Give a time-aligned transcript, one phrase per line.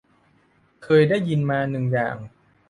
[0.83, 2.17] เคยได้ยินมาหนึ่งอย่าง